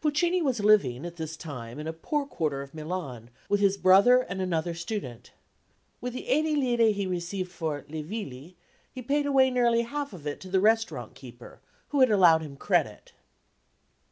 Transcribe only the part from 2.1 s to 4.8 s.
quarter of Milan with his brother and another